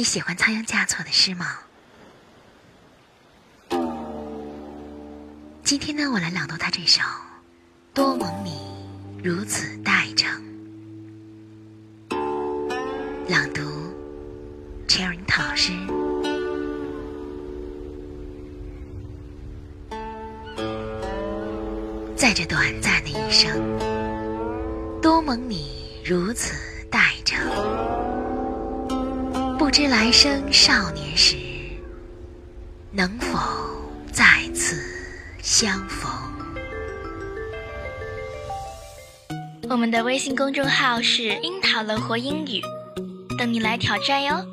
[0.00, 1.58] 你喜欢仓央嘉措的诗吗？
[5.62, 7.02] 今天呢，我来朗读他这首
[7.92, 8.62] 《多蒙你
[9.22, 10.26] 如此待诚》。
[13.28, 13.60] 朗读
[14.88, 15.72] ，Cherry 老师。
[22.16, 23.78] 在这短暂的一生，
[25.02, 26.54] 多蒙你如此
[26.90, 27.49] 待诚。
[29.70, 31.36] 不知来生少年时，
[32.90, 33.38] 能否
[34.10, 34.82] 再次
[35.40, 36.10] 相逢？
[39.68, 42.60] 我们的微信公众号是“樱桃乐活英语”，
[43.38, 44.44] 等你来挑战哟。